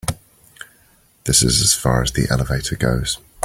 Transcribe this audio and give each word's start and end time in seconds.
This 1.25 1.43
is 1.43 1.61
as 1.61 1.75
far 1.75 2.01
as 2.01 2.11
the 2.13 2.25
elevator 2.31 2.75
goes. 2.75 3.19